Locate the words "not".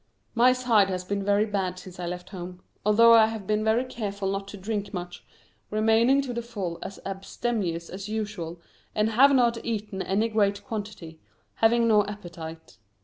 4.31-4.47, 9.31-9.63